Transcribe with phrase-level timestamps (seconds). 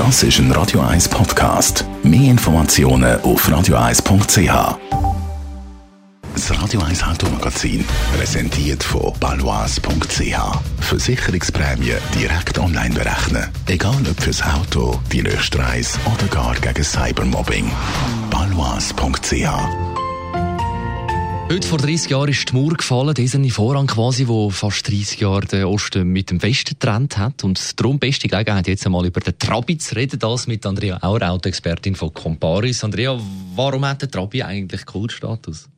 [0.00, 1.84] Das ist ein Radio 1 Podcast.
[2.02, 4.78] Mehr Informationen auf radio1.ch.
[6.32, 7.84] Das Radio 1 Automagazin,
[8.16, 10.58] präsentiert von balois.ch.
[10.80, 13.46] Versicherungsprämie direkt online berechnen.
[13.66, 17.70] Egal ob fürs Auto, die nächste oder gar gegen Cybermobbing.
[18.30, 19.89] balois.ch
[21.50, 25.46] Heute vor 30 Jahren ist die Mauer gefallen, dieser Vorhang quasi, wo fast 30 Jahre
[25.46, 27.42] den Osten mit dem Westen getrennt hat.
[27.42, 31.28] Und darum beste Gelegenheit, jetzt einmal über den Trabi zu reden, das mit Andrea Auer,
[31.28, 32.84] Autoexpertin von Comparis.
[32.84, 33.18] Andrea,
[33.56, 35.68] warum hat der Trabi eigentlich Kultstatus?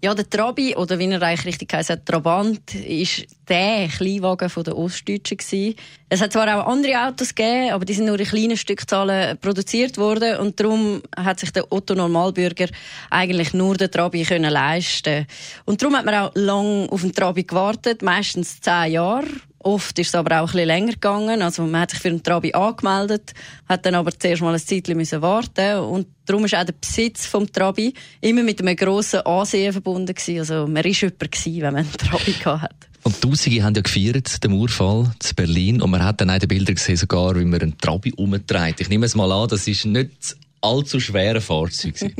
[0.00, 5.74] Ja, der Trabi, oder wie er eigentlich richtig heisst, Trabant, ist der Kleinwagen der Ostdeutschen.
[6.08, 9.98] Es hat zwar auch andere Autos gegeben, aber die sind nur in kleinen Stückzahlen produziert
[9.98, 12.68] worden und darum hat sich der Otto Normalbürger
[13.10, 15.26] eigentlich nur den Trabi können leisten.
[15.64, 19.26] Und darum hat man auch lang auf den Trabi gewartet, meistens zehn Jahre.
[19.68, 21.42] Oft ist es aber auch ein bisschen länger gegangen.
[21.42, 23.34] Also man hat sich für einen Trabi angemeldet,
[23.68, 27.26] hat dann aber zuerst mal ein Zeitchen müssen warten und darum ist auch der Besitz
[27.26, 27.92] vom Trabi
[28.22, 30.38] immer mit einem grossen Ansehen verbunden gewesen.
[30.38, 32.74] Also man war jemand gewesen, wenn man einen Trabi hatte.
[33.02, 35.82] Und Tausende haben ja gefeiert, den Mauerfall zu Berlin.
[35.82, 38.80] Und man hat dann auch die Bilder gesehen, sogar, wie man einen Trabi umtreibt.
[38.80, 41.94] Ich nehme es mal an, das ist nicht allzu schwere Fahrzeug.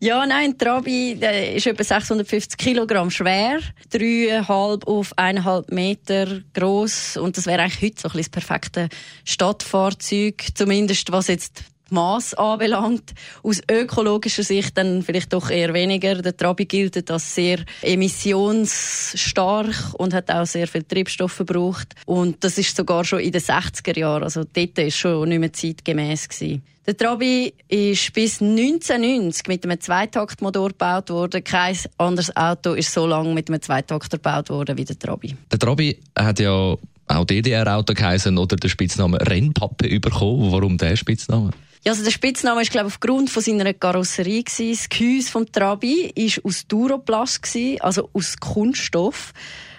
[0.00, 7.16] Ja, nein, ein Trabi der ist etwa 650 Kilogramm schwer, dreieinhalb auf eineinhalb Meter groß
[7.16, 8.88] und das wäre eigentlich heute so ein bisschen das perfekte
[9.24, 13.14] Stadtfahrzeug, zumindest was jetzt Maß anbelangt.
[13.42, 16.20] Aus ökologischer Sicht dann vielleicht doch eher weniger.
[16.20, 21.94] Der Trabi gilt als sehr emissionsstark und hat auch sehr viel Treibstoff verbraucht.
[22.04, 24.24] Und das ist sogar schon in den 60er Jahren.
[24.24, 26.62] Also dort ist schon nicht mehr zeitgemäß gewesen.
[26.86, 31.42] Der Trabi ist bis 1990 mit einem Zweitaktmotor gebaut worden.
[31.42, 35.34] Kein anderes Auto ist so lange mit einem Zweitakter gebaut worden wie der Trabi.
[35.50, 40.52] Der Trabi hat ja auch DDR-Auto geheißen oder den Spitznamen Rennpappe bekommen.
[40.52, 41.50] Warum der Spitzname?
[41.86, 44.70] Ja, also der Spitzname ist glaube ich, aufgrund von seiner Karosserie gewesen.
[44.70, 49.34] Das Gehäuse vom Trabi ist aus Duroplast gewesen, also aus Kunststoff.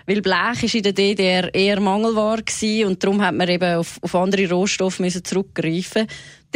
[0.05, 2.43] Weil Blech ist in der DDR eher Mangelware
[2.85, 6.05] und darum hat man eben auf, auf andere Rohstoffe zurückgreifen.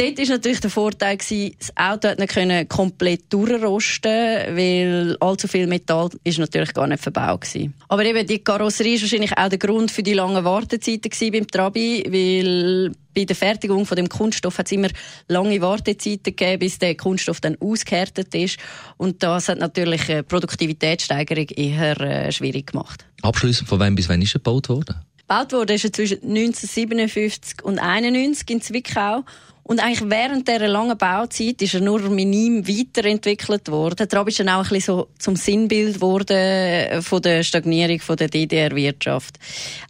[0.00, 5.46] Dort ist natürlich der Vorteil gewesen, das Auto hat nicht können komplett durchrosten, weil allzu
[5.46, 7.74] viel Metall ist natürlich gar nicht verbaut gewesen.
[7.86, 12.02] Aber eben die Karosserie ist wahrscheinlich auch der Grund für die langen Wartezeiten beim Trabi,
[12.06, 14.88] weil bei der Fertigung von dem Kunststoff hat es immer
[15.28, 18.56] lange Wartezeiten gegeben, bis der Kunststoff dann ausgehärtet ist.
[18.96, 23.04] Und das hat natürlich eine Produktivitätssteigerung eher äh, schwierig gemacht.
[23.20, 24.96] Abschließend, von wem bis wann ist er gebaut worden?
[25.18, 29.24] Gebaut wurde er zwischen 1957 und 1991 in Zwickau.
[29.70, 34.08] Und eigentlich während dieser langen Bauzeit ist er nur minim weiterentwickelt worden.
[34.08, 38.26] Trab ist dann auch ein bisschen so zum Sinnbild geworden äh, von der Stagnierung der
[38.26, 39.38] DDR-Wirtschaft.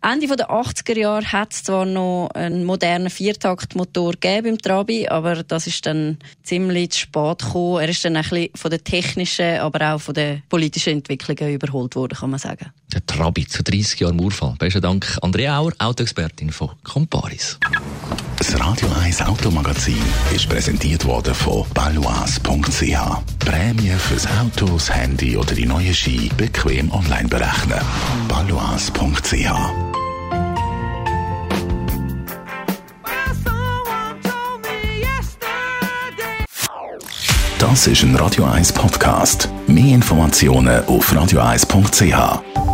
[0.02, 5.44] Ende der 80er Jahre hat es zwar noch einen modernen Viertaktmotor gegeben im Trabi, aber
[5.44, 7.80] das ist dann ziemlich zu spät gekommen.
[7.80, 11.96] Er ist dann ein bisschen von der technischen, aber auch von der politischen Entwicklungen überholt
[11.96, 12.66] worden, kann man sagen.
[12.92, 14.56] Der Trabi zu 30 Jahren Murfall.
[14.58, 17.58] Besten Dank, Andrea Auer, Autoexpertin von Comparis.
[18.40, 20.02] Das Radio 1 Automagazin
[20.34, 22.96] ist präsentiert worden von balois.ch.
[23.38, 27.78] Prämie fürs Auto, das Handy oder die neue Ski bequem online berechnen.
[28.28, 29.50] balois.ch
[37.58, 39.50] Das ist ein Radio 1 Podcast.
[39.66, 42.69] Mehr Informationen auf radio1.ch.